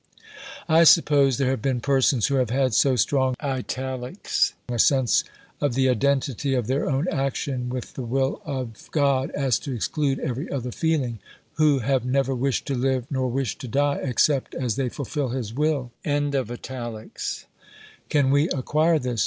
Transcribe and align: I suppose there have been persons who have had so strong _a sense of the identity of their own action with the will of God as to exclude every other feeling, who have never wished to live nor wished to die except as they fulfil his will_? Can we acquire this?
I 0.67 0.83
suppose 0.83 1.37
there 1.37 1.51
have 1.51 1.61
been 1.61 1.79
persons 1.79 2.25
who 2.25 2.35
have 2.37 2.49
had 2.49 2.73
so 2.73 2.95
strong 2.95 3.35
_a 3.39 4.81
sense 4.81 5.23
of 5.61 5.75
the 5.75 5.89
identity 5.89 6.55
of 6.55 6.65
their 6.65 6.89
own 6.89 7.07
action 7.09 7.69
with 7.69 7.93
the 7.93 8.01
will 8.01 8.41
of 8.43 8.89
God 8.89 9.29
as 9.35 9.59
to 9.59 9.71
exclude 9.71 10.17
every 10.17 10.49
other 10.51 10.71
feeling, 10.71 11.19
who 11.57 11.81
have 11.85 12.03
never 12.03 12.33
wished 12.33 12.65
to 12.65 12.73
live 12.75 13.11
nor 13.11 13.27
wished 13.27 13.61
to 13.61 13.67
die 13.67 13.99
except 14.01 14.55
as 14.55 14.75
they 14.75 14.89
fulfil 14.89 15.27
his 15.29 15.53
will_? 15.53 15.91
Can 18.09 18.31
we 18.31 18.49
acquire 18.49 18.97
this? 18.97 19.19